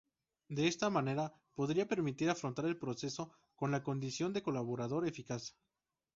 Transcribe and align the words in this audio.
De 0.49 0.67
esta 0.67 0.89
manera 0.89 1.31
podría 1.53 1.87
permitir 1.87 2.27
afrontar 2.31 2.65
el 2.65 2.75
proceso 2.79 3.33
con 3.55 3.69
la 3.69 3.83
condición 3.83 4.33
de 4.33 4.41
colaborador 4.41 5.07
eficaz. 5.07 5.53